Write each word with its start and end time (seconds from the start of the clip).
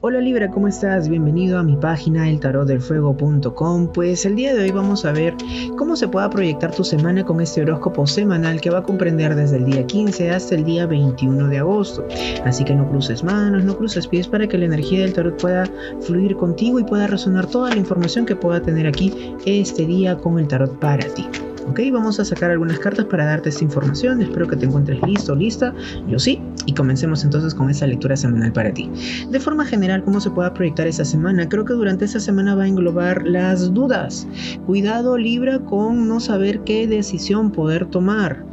Hola 0.00 0.20
Libra, 0.20 0.48
¿cómo 0.48 0.68
estás? 0.68 1.08
Bienvenido 1.08 1.58
a 1.58 1.64
mi 1.64 1.74
página 1.74 2.30
eltarotdelfuego.com. 2.30 3.92
Pues 3.92 4.24
el 4.26 4.36
día 4.36 4.54
de 4.54 4.60
hoy 4.60 4.70
vamos 4.70 5.04
a 5.04 5.10
ver 5.10 5.34
cómo 5.76 5.96
se 5.96 6.06
puede 6.06 6.28
proyectar 6.28 6.72
tu 6.72 6.84
semana 6.84 7.24
con 7.24 7.40
este 7.40 7.62
horóscopo 7.62 8.06
semanal 8.06 8.60
que 8.60 8.70
va 8.70 8.78
a 8.78 8.82
comprender 8.84 9.34
desde 9.34 9.56
el 9.56 9.64
día 9.64 9.84
15 9.84 10.30
hasta 10.30 10.54
el 10.54 10.62
día 10.62 10.86
21 10.86 11.48
de 11.48 11.58
agosto. 11.58 12.06
Así 12.44 12.62
que 12.62 12.76
no 12.76 12.88
cruces 12.88 13.24
manos, 13.24 13.64
no 13.64 13.76
cruces 13.76 14.06
pies 14.06 14.28
para 14.28 14.46
que 14.46 14.56
la 14.56 14.66
energía 14.66 15.00
del 15.00 15.14
tarot 15.14 15.40
pueda 15.40 15.64
fluir 16.02 16.36
contigo 16.36 16.78
y 16.78 16.84
pueda 16.84 17.08
resonar 17.08 17.46
toda 17.46 17.70
la 17.70 17.76
información 17.76 18.24
que 18.24 18.36
pueda 18.36 18.62
tener 18.62 18.86
aquí 18.86 19.34
este 19.46 19.84
día 19.84 20.16
con 20.16 20.38
el 20.38 20.46
tarot 20.46 20.78
para 20.78 21.12
ti. 21.12 21.26
Ok, 21.68 21.80
vamos 21.92 22.18
a 22.18 22.24
sacar 22.24 22.50
algunas 22.50 22.78
cartas 22.78 23.04
para 23.04 23.26
darte 23.26 23.50
esta 23.50 23.62
información. 23.62 24.22
Espero 24.22 24.48
que 24.48 24.56
te 24.56 24.64
encuentres 24.64 25.00
listo, 25.06 25.34
lista. 25.34 25.74
Yo 26.08 26.18
sí. 26.18 26.40
Y 26.64 26.72
comencemos 26.72 27.24
entonces 27.24 27.54
con 27.54 27.68
esa 27.68 27.86
lectura 27.86 28.16
semanal 28.16 28.52
para 28.52 28.72
ti. 28.72 28.90
De 29.30 29.38
forma 29.38 29.66
general, 29.66 30.02
¿cómo 30.02 30.18
se 30.20 30.30
puede 30.30 30.50
proyectar 30.52 30.86
esa 30.86 31.04
semana? 31.04 31.46
Creo 31.46 31.66
que 31.66 31.74
durante 31.74 32.06
esta 32.06 32.20
semana 32.20 32.54
va 32.54 32.62
a 32.62 32.68
englobar 32.68 33.26
las 33.26 33.74
dudas. 33.74 34.26
Cuidado, 34.66 35.18
Libra, 35.18 35.58
con 35.58 36.08
no 36.08 36.20
saber 36.20 36.60
qué 36.60 36.86
decisión 36.86 37.50
poder 37.50 37.84
tomar. 37.86 38.44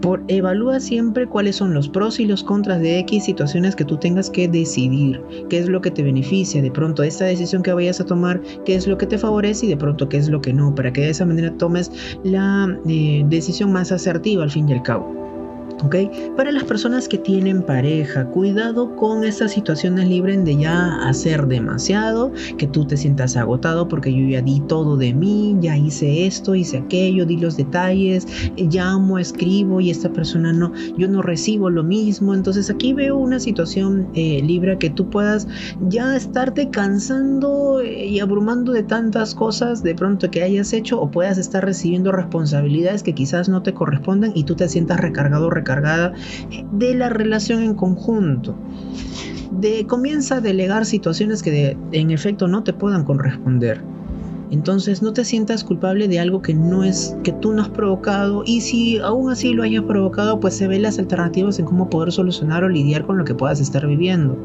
Por, 0.00 0.22
evalúa 0.28 0.80
siempre 0.80 1.26
cuáles 1.26 1.56
son 1.56 1.74
los 1.74 1.88
pros 1.88 2.20
y 2.20 2.24
los 2.24 2.44
contras 2.44 2.80
de 2.80 2.98
X 3.00 3.24
situaciones 3.24 3.74
que 3.74 3.84
tú 3.84 3.96
tengas 3.96 4.30
que 4.30 4.48
decidir, 4.48 5.22
qué 5.48 5.58
es 5.58 5.68
lo 5.68 5.80
que 5.80 5.90
te 5.90 6.02
beneficia, 6.02 6.62
de 6.62 6.70
pronto 6.70 7.02
esta 7.02 7.24
decisión 7.24 7.62
que 7.62 7.72
vayas 7.72 8.00
a 8.00 8.06
tomar, 8.06 8.40
qué 8.64 8.74
es 8.74 8.86
lo 8.86 8.96
que 8.96 9.06
te 9.06 9.18
favorece 9.18 9.66
y 9.66 9.70
de 9.70 9.76
pronto 9.76 10.08
qué 10.08 10.18
es 10.18 10.28
lo 10.28 10.40
que 10.40 10.52
no, 10.52 10.74
para 10.74 10.92
que 10.92 11.00
de 11.00 11.10
esa 11.10 11.26
manera 11.26 11.52
tomes 11.58 11.90
la 12.22 12.78
eh, 12.88 13.24
decisión 13.28 13.72
más 13.72 13.92
asertiva 13.92 14.44
al 14.44 14.50
fin 14.50 14.68
y 14.68 14.74
al 14.74 14.82
cabo. 14.82 15.27
Para 16.36 16.50
las 16.50 16.64
personas 16.64 17.08
que 17.08 17.18
tienen 17.18 17.62
pareja, 17.62 18.26
cuidado 18.26 18.96
con 18.96 19.22
estas 19.22 19.52
situaciones 19.52 20.08
libres 20.08 20.44
de 20.44 20.56
ya 20.56 21.08
hacer 21.08 21.46
demasiado, 21.46 22.32
que 22.56 22.66
tú 22.66 22.84
te 22.84 22.96
sientas 22.96 23.36
agotado 23.36 23.86
porque 23.86 24.12
yo 24.12 24.28
ya 24.28 24.42
di 24.42 24.58
todo 24.60 24.96
de 24.96 25.14
mí, 25.14 25.56
ya 25.60 25.76
hice 25.76 26.26
esto, 26.26 26.56
hice 26.56 26.78
aquello, 26.78 27.26
di 27.26 27.36
los 27.36 27.56
detalles, 27.56 28.26
llamo, 28.56 29.20
escribo 29.20 29.80
y 29.80 29.90
esta 29.90 30.12
persona 30.12 30.52
no, 30.52 30.72
yo 30.96 31.06
no 31.06 31.22
recibo 31.22 31.70
lo 31.70 31.84
mismo. 31.84 32.34
Entonces 32.34 32.70
aquí 32.70 32.92
veo 32.92 33.16
una 33.16 33.38
situación 33.38 34.08
eh, 34.14 34.42
Libra 34.42 34.78
que 34.78 34.90
tú 34.90 35.08
puedas 35.08 35.46
ya 35.88 36.16
estarte 36.16 36.70
cansando 36.70 37.80
eh, 37.80 38.06
y 38.06 38.18
abrumando 38.18 38.72
de 38.72 38.82
tantas 38.82 39.34
cosas 39.34 39.84
de 39.84 39.94
pronto 39.94 40.28
que 40.30 40.42
hayas 40.42 40.72
hecho 40.72 41.00
o 41.00 41.10
puedas 41.10 41.38
estar 41.38 41.64
recibiendo 41.64 42.10
responsabilidades 42.10 43.04
que 43.04 43.14
quizás 43.14 43.48
no 43.48 43.62
te 43.62 43.74
correspondan 43.74 44.32
y 44.34 44.42
tú 44.42 44.56
te 44.56 44.68
sientas 44.68 44.98
recargado, 44.98 45.48
recargado 45.50 45.67
de 46.72 46.94
la 46.94 47.08
relación 47.08 47.62
en 47.62 47.74
conjunto. 47.74 48.54
De, 49.52 49.86
comienza 49.86 50.36
a 50.36 50.40
delegar 50.40 50.84
situaciones 50.86 51.42
que 51.42 51.76
en 51.92 52.10
efecto 52.10 52.48
no 52.48 52.62
te 52.62 52.72
puedan 52.72 53.04
corresponder. 53.04 53.80
Entonces 54.50 55.02
no 55.02 55.12
te 55.12 55.24
sientas 55.24 55.62
culpable 55.62 56.08
de 56.08 56.20
algo 56.20 56.40
que 56.40 56.54
no 56.54 56.82
es 56.82 57.16
que 57.22 57.32
tú 57.32 57.52
no 57.52 57.62
has 57.62 57.68
provocado 57.68 58.42
y 58.46 58.62
si 58.62 58.98
aún 58.98 59.30
así 59.30 59.52
lo 59.52 59.62
hayas 59.62 59.84
provocado, 59.84 60.40
pues 60.40 60.54
se 60.54 60.66
ven 60.68 60.82
las 60.82 60.98
alternativas 60.98 61.58
en 61.58 61.66
cómo 61.66 61.90
poder 61.90 62.12
solucionar 62.12 62.64
o 62.64 62.68
lidiar 62.68 63.04
con 63.04 63.18
lo 63.18 63.24
que 63.24 63.34
puedas 63.34 63.60
estar 63.60 63.86
viviendo. 63.86 64.38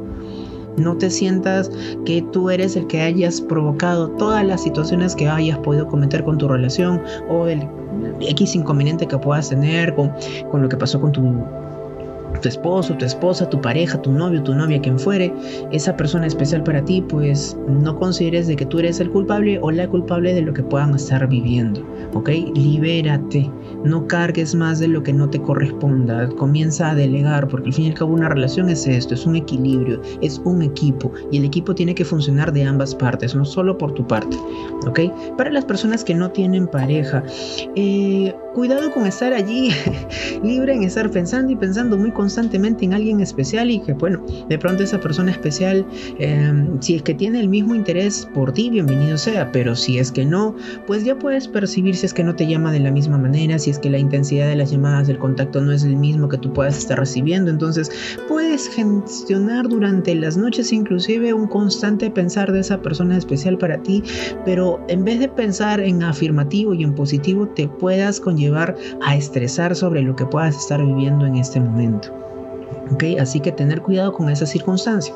No 0.77 0.97
te 0.97 1.09
sientas 1.09 1.71
que 2.05 2.21
tú 2.33 2.49
eres 2.49 2.75
el 2.75 2.87
que 2.87 3.01
hayas 3.01 3.39
provocado 3.39 4.09
todas 4.09 4.45
las 4.45 4.63
situaciones 4.63 5.15
que 5.15 5.29
hayas 5.29 5.59
podido 5.59 5.87
cometer 5.87 6.23
con 6.23 6.37
tu 6.37 6.47
relación 6.47 7.01
o 7.29 7.47
el 7.47 7.65
X 8.19 8.55
inconveniente 8.55 9.07
que 9.07 9.17
puedas 9.17 9.49
tener 9.49 9.93
con, 9.95 10.11
con 10.51 10.61
lo 10.61 10.69
que 10.69 10.77
pasó 10.77 10.99
con 10.99 11.11
tu 11.11 11.21
tu 12.41 12.49
esposo, 12.49 12.95
tu 12.97 13.05
esposa, 13.05 13.49
tu 13.49 13.59
pareja, 13.61 14.01
tu 14.01 14.11
novio, 14.11 14.41
tu 14.43 14.53
novia, 14.53 14.81
quien 14.81 14.99
fuere, 14.99 15.33
esa 15.71 15.95
persona 15.95 16.27
especial 16.27 16.63
para 16.63 16.83
ti, 16.83 17.03
pues 17.07 17.57
no 17.67 17.97
consideres 17.97 18.47
de 18.47 18.55
que 18.55 18.65
tú 18.65 18.79
eres 18.79 18.99
el 18.99 19.09
culpable 19.09 19.59
o 19.61 19.71
la 19.71 19.87
culpable 19.87 20.33
de 20.33 20.41
lo 20.41 20.53
que 20.53 20.63
puedan 20.63 20.95
estar 20.95 21.27
viviendo, 21.27 21.85
¿ok? 22.13 22.29
Libérate, 22.55 23.49
no 23.83 24.07
cargues 24.07 24.55
más 24.55 24.79
de 24.79 24.87
lo 24.87 25.03
que 25.03 25.13
no 25.13 25.29
te 25.29 25.41
corresponda, 25.41 26.27
comienza 26.29 26.91
a 26.91 26.95
delegar, 26.95 27.47
porque 27.47 27.69
al 27.69 27.73
fin 27.73 27.85
y 27.85 27.89
al 27.89 27.93
cabo 27.95 28.13
una 28.13 28.29
relación 28.29 28.69
es 28.69 28.87
esto, 28.87 29.13
es 29.13 29.25
un 29.25 29.35
equilibrio, 29.35 30.01
es 30.21 30.41
un 30.43 30.61
equipo, 30.61 31.11
y 31.31 31.37
el 31.37 31.45
equipo 31.45 31.75
tiene 31.75 31.95
que 31.95 32.05
funcionar 32.05 32.51
de 32.51 32.63
ambas 32.63 32.95
partes, 32.95 33.35
no 33.35 33.45
solo 33.45 33.77
por 33.77 33.93
tu 33.93 34.05
parte, 34.07 34.37
¿ok? 34.87 34.99
Para 35.37 35.51
las 35.51 35.65
personas 35.65 36.03
que 36.03 36.15
no 36.15 36.31
tienen 36.31 36.67
pareja, 36.67 37.23
eh, 37.75 38.33
cuidado 38.53 38.91
con 38.91 39.05
estar 39.05 39.33
allí 39.33 39.71
libre 40.43 40.73
en 40.73 40.83
estar 40.83 41.09
pensando 41.09 41.51
y 41.51 41.55
pensando 41.55 41.97
muy 41.97 42.11
constantemente 42.11 42.22
constantemente 42.23 42.85
en 42.85 42.93
alguien 42.93 43.19
especial 43.19 43.69
y 43.69 43.81
que, 43.81 43.91
bueno, 43.91 44.25
de 44.47 44.57
pronto 44.57 44.81
esa 44.81 44.97
persona 44.97 45.29
especial, 45.29 45.85
em, 46.19 46.79
si 46.79 46.95
es 46.95 47.01
que 47.01 47.13
tiene 47.13 47.41
el 47.41 47.49
mismo 47.49 47.75
interés 47.75 48.29
por 48.33 48.53
ti, 48.53 48.69
bienvenido 48.69 49.17
sea, 49.17 49.51
pero 49.51 49.75
si 49.75 49.97
es 49.97 50.09
que 50.09 50.23
no, 50.23 50.55
pues 50.87 51.03
ya 51.03 51.19
puedes 51.19 51.49
percibir 51.49 51.97
si 51.97 52.05
es 52.05 52.13
que 52.13 52.23
no 52.23 52.33
te 52.33 52.47
llama 52.47 52.71
de 52.71 52.79
la 52.79 52.91
misma 52.91 53.17
manera, 53.17 53.59
si 53.59 53.71
es 53.71 53.77
que 53.77 53.89
la 53.89 53.97
intensidad 53.97 54.47
de 54.47 54.55
las 54.55 54.71
llamadas, 54.71 55.07
del 55.07 55.17
contacto 55.17 55.59
no 55.59 55.73
es 55.73 55.83
el 55.83 55.97
mismo 55.97 56.29
que 56.29 56.37
tú 56.37 56.53
puedas 56.53 56.77
estar 56.77 56.97
recibiendo, 56.97 57.51
entonces 57.51 57.91
puedes 58.29 58.69
gestionar 58.69 59.67
durante 59.67 60.15
las 60.15 60.37
noches 60.37 60.71
inclusive 60.71 61.33
un 61.33 61.47
constante 61.47 62.09
pensar 62.09 62.53
de 62.53 62.61
esa 62.61 62.81
persona 62.81 63.17
especial 63.17 63.57
para 63.57 63.83
ti, 63.83 64.01
pero 64.45 64.79
en 64.87 65.03
vez 65.03 65.19
de 65.19 65.27
pensar 65.27 65.81
en 65.81 66.03
afirmativo 66.03 66.73
y 66.73 66.83
en 66.85 66.95
positivo, 66.95 67.49
te 67.49 67.67
puedas 67.67 68.21
conllevar 68.21 68.77
a 69.01 69.17
estresar 69.17 69.75
sobre 69.75 70.01
lo 70.01 70.15
que 70.15 70.25
puedas 70.25 70.55
estar 70.55 70.81
viviendo 70.81 71.25
en 71.25 71.35
este 71.35 71.59
momento. 71.59 72.12
Así 73.19 73.39
que 73.39 73.51
tener 73.51 73.81
cuidado 73.81 74.13
con 74.13 74.29
esa 74.29 74.45
circunstancia. 74.45 75.13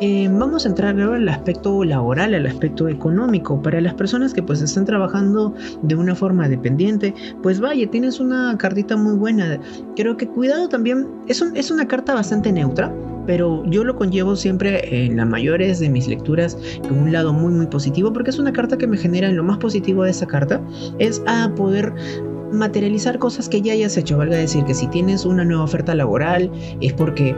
Eh, 0.00 0.28
vamos 0.30 0.64
a 0.64 0.68
entrar 0.68 1.00
ahora 1.00 1.16
al 1.16 1.28
aspecto 1.28 1.84
laboral, 1.84 2.34
al 2.34 2.46
aspecto 2.46 2.88
económico. 2.88 3.62
Para 3.62 3.80
las 3.80 3.94
personas 3.94 4.32
que 4.32 4.42
pues 4.42 4.60
están 4.62 4.84
trabajando 4.84 5.54
de 5.82 5.94
una 5.94 6.14
forma 6.14 6.48
dependiente, 6.48 7.14
pues 7.42 7.60
vaya, 7.60 7.88
tienes 7.88 8.20
una 8.20 8.56
cartita 8.58 8.96
muy 8.96 9.16
buena. 9.16 9.60
Creo 9.96 10.16
que 10.16 10.26
cuidado 10.26 10.68
también, 10.68 11.06
es, 11.28 11.42
es 11.54 11.70
una 11.70 11.86
carta 11.86 12.14
bastante 12.14 12.52
neutra, 12.52 12.92
pero 13.26 13.64
yo 13.66 13.84
lo 13.84 13.96
conllevo 13.96 14.36
siempre 14.36 15.06
en 15.06 15.16
las 15.16 15.26
mayores 15.26 15.80
de 15.80 15.88
mis 15.88 16.08
lecturas 16.08 16.58
con 16.82 16.98
un 16.98 17.12
lado 17.12 17.32
muy 17.32 17.52
muy 17.52 17.66
positivo 17.66 18.12
porque 18.12 18.30
es 18.30 18.38
una 18.38 18.52
carta 18.52 18.76
que 18.76 18.86
me 18.86 18.96
genera 18.98 19.28
en 19.28 19.36
lo 19.36 19.44
más 19.44 19.58
positivo 19.58 20.04
de 20.04 20.10
esa 20.10 20.26
carta 20.26 20.60
es 20.98 21.22
a 21.26 21.50
poder 21.54 21.92
materializar 22.54 23.18
cosas 23.18 23.48
que 23.48 23.60
ya 23.60 23.72
hayas 23.72 23.96
hecho. 23.96 24.18
Valga 24.18 24.36
decir 24.36 24.64
que 24.64 24.74
si 24.74 24.86
tienes 24.88 25.24
una 25.24 25.44
nueva 25.44 25.64
oferta 25.64 25.94
laboral 25.94 26.50
es 26.80 26.92
porque 26.92 27.34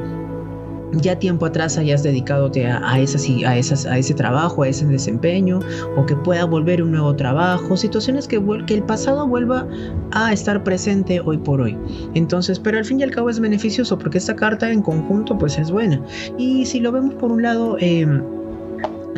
ya 0.92 1.18
tiempo 1.18 1.46
atrás 1.46 1.78
hayas 1.78 2.02
dedicado 2.02 2.50
a, 2.66 2.92
a, 2.92 3.00
esas, 3.00 3.26
a, 3.44 3.56
esas, 3.56 3.86
a 3.86 3.98
ese 3.98 4.14
trabajo, 4.14 4.62
a 4.62 4.68
ese 4.68 4.86
desempeño, 4.86 5.60
o 5.96 6.06
que 6.06 6.16
pueda 6.16 6.44
volver 6.44 6.82
un 6.82 6.92
nuevo 6.92 7.14
trabajo, 7.16 7.76
situaciones 7.76 8.28
que, 8.28 8.42
que 8.66 8.74
el 8.74 8.82
pasado 8.82 9.26
vuelva 9.26 9.66
a 10.12 10.32
estar 10.32 10.62
presente 10.64 11.20
hoy 11.20 11.38
por 11.38 11.60
hoy. 11.60 11.76
Entonces, 12.14 12.58
pero 12.58 12.78
al 12.78 12.84
fin 12.84 13.00
y 13.00 13.02
al 13.02 13.10
cabo 13.10 13.30
es 13.30 13.40
beneficioso 13.40 13.98
porque 13.98 14.18
esta 14.18 14.36
carta 14.36 14.70
en 14.70 14.82
conjunto 14.82 15.36
pues 15.36 15.58
es 15.58 15.70
buena. 15.70 16.00
Y 16.38 16.66
si 16.66 16.80
lo 16.80 16.92
vemos 16.92 17.14
por 17.14 17.32
un 17.32 17.42
lado... 17.42 17.76
Eh, 17.80 18.06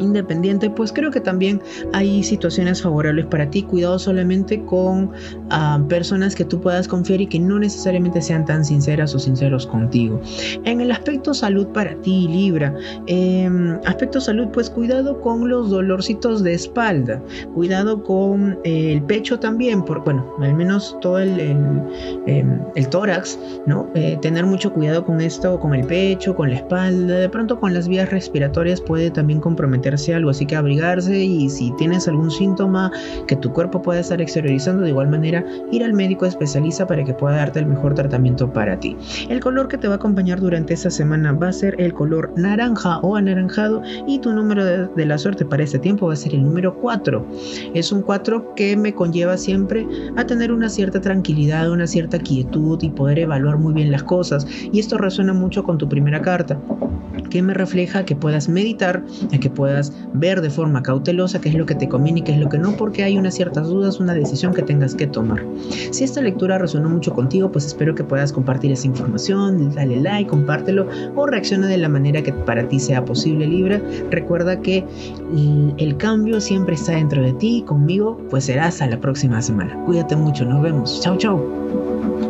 independiente, 0.00 0.70
pues 0.70 0.92
creo 0.92 1.10
que 1.10 1.20
también 1.20 1.60
hay 1.92 2.22
situaciones 2.22 2.82
favorables 2.82 3.26
para 3.26 3.48
ti. 3.50 3.62
Cuidado 3.62 3.98
solamente 3.98 4.62
con 4.64 5.10
ah, 5.50 5.81
personas 5.88 6.34
que 6.34 6.44
tú 6.44 6.60
puedas 6.60 6.88
confiar 6.88 7.20
y 7.20 7.26
que 7.26 7.38
no 7.38 7.59
necesariamente 7.59 8.20
sean 8.22 8.44
tan 8.44 8.64
sinceras 8.64 9.14
o 9.14 9.19
sinceros 9.19 9.66
contigo. 9.66 10.20
En 10.64 10.81
el 10.81 10.91
aspecto 10.91 11.34
salud 11.34 11.66
para 11.69 11.94
ti, 12.03 12.28
Libra, 12.28 12.75
em, 13.06 13.78
aspecto 13.87 14.20
salud, 14.20 14.48
pues 14.53 14.70
cuidado 14.70 15.20
con 15.20 15.48
los 15.48 15.70
dolorcitos 15.70 16.42
de 16.42 16.54
espalda, 16.54 17.22
cuidado 17.54 18.03
con 18.03 18.58
eh, 18.64 18.92
el 18.92 19.03
pecho 19.03 19.38
también, 19.38 19.82
por, 19.82 20.04
bueno, 20.04 20.34
al 20.41 20.54
menos 20.54 20.97
todo 21.00 21.19
el, 21.19 21.41
el, 21.41 21.56
em, 22.26 22.60
tórax, 22.91 23.38
¿no? 23.66 23.88
Eh, 23.94 24.19
tener 24.20 24.47
mucho 24.47 24.72
cuidado 24.72 25.04
con 25.04 25.20
esto, 25.20 25.58
con 25.60 25.75
el 25.75 25.87
pecho, 25.87 26.34
con 26.34 26.50
la 26.50 26.56
espalda, 26.56 27.16
de 27.16 27.28
pronto 27.28 27.58
con 27.60 27.75
las 27.75 27.88
vías 27.88 28.10
respiratorias 28.10 28.81
puede 28.81 29.10
también 29.10 29.40
comprometer 29.40 29.88
algo, 30.14 30.31
así 30.31 30.46
que 30.46 30.56
abrigarse 30.56 31.19
y 31.19 31.49
si 31.49 31.70
tienes 31.73 32.08
algún 32.08 32.31
síntoma 32.31 32.90
que 33.26 33.37
tu 33.37 33.52
cuerpo 33.52 33.81
pueda 33.81 34.00
estar 34.00 34.20
exteriorizando, 34.20 34.82
de 34.82 34.90
igual 34.90 35.08
manera 35.08 35.44
ir 35.73 35.82
al 35.82 35.94
médico 35.94 36.26
especialista 36.26 36.87
para 36.87 37.05
que 37.05 37.14
pueda 37.14 37.37
darte 37.37 37.58
el 37.61 37.67
mejor 37.67 37.94
tratamiento 37.94 38.52
para 38.52 38.79
ti. 38.79 38.96
El 39.29 39.40
color 39.40 39.69
que 39.69 39.79
te 39.79 39.88
va 39.88 39.94
a 39.94 39.96
acompañar 39.96 40.40
durante 40.40 40.75
esta 40.75 40.90
semana 40.90 41.32
va 41.32 41.49
a 41.49 41.52
ser 41.52 41.75
el 41.79 41.94
color 41.94 42.32
naranja 42.37 42.99
o 43.00 43.17
anaranjado 43.17 43.82
y 44.06 44.19
tu 44.19 44.32
número 44.32 44.64
de, 44.64 45.06
la 45.06 45.19
suerte 45.19 45.44
para 45.44 45.62
este 45.62 45.79
tiempo 45.79 46.06
va 46.06 46.12
a 46.12 46.17
ser 46.17 46.35
el 46.35 46.43
número 46.43 46.75
4. 46.75 47.26
Es 47.75 47.93
un 47.93 48.02
4 48.02 48.55
que 48.55 48.76
me 48.76 48.94
conlleva 48.94 49.37
siempre 49.37 49.87
a 50.17 50.25
tener 50.25 50.52
una 50.52 50.69
cierta 50.69 51.00
tranquilidad, 51.00 51.70
una 51.70 51.87
cierta 51.87 52.19
quietud 52.19 52.79
y 52.82 52.90
poder 52.90 53.20
evaluar 53.20 53.58
muy 53.58 53.73
bien 53.73 53.90
las 53.90 54.02
cosas 54.02 54.46
y 54.73 54.79
esto 54.79 54.99
resuena 54.99 55.32
mucho 55.32 55.64
con 55.64 55.79
tu 55.79 55.88
primera 55.88 56.20
carta 56.20 56.58
que 57.30 57.42
me 57.42 57.54
refleja 57.54 58.04
que 58.04 58.16
puedas 58.16 58.48
meditar, 58.48 59.02
a 59.32 59.38
que 59.38 59.50
puedas 59.50 59.92
ver 60.12 60.40
de 60.40 60.50
forma 60.50 60.82
cautelosa 60.82 61.40
qué 61.40 61.48
es 61.48 61.54
lo 61.54 61.66
que 61.66 61.75
te 61.75 61.88
conviene 61.88 62.20
y 62.20 62.22
qué 62.22 62.32
es 62.32 62.38
lo 62.38 62.48
que 62.48 62.58
no, 62.58 62.76
porque 62.76 63.02
hay 63.02 63.19
unas 63.19 63.34
ciertas 63.34 63.69
dudas, 63.69 64.00
una 64.00 64.14
decisión 64.14 64.54
que 64.54 64.62
tengas 64.62 64.94
que 64.94 65.06
tomar. 65.06 65.44
Si 65.90 66.04
esta 66.04 66.20
lectura 66.20 66.58
resonó 66.58 66.88
mucho 66.88 67.12
contigo, 67.12 67.50
pues 67.50 67.66
espero 67.66 67.94
que 67.94 68.04
puedas 68.04 68.32
compartir 68.32 68.72
esa 68.72 68.86
información, 68.86 69.75
dale 69.75 70.00
like, 70.00 70.30
compártelo 70.30 70.88
o 71.14 71.26
reacciona 71.26 71.66
de 71.66 71.78
la 71.78 71.88
manera 71.88 72.22
que 72.22 72.32
para 72.32 72.69
ti 72.69 72.78
sea 72.80 73.04
posible, 73.04 73.46
Libra. 73.46 73.80
Recuerda 74.10 74.60
que 74.60 74.84
el 75.78 75.96
cambio 75.96 76.40
siempre 76.40 76.75
está 76.75 76.92
dentro 76.92 77.22
de 77.22 77.32
ti, 77.34 77.64
conmigo, 77.66 78.20
pues 78.30 78.44
será 78.44 78.66
hasta 78.66 78.86
la 78.86 79.00
próxima 79.00 79.40
semana. 79.42 79.82
Cuídate 79.84 80.16
mucho, 80.16 80.44
nos 80.44 80.62
vemos. 80.62 81.00
Chao, 81.02 81.16
chao. 81.16 82.27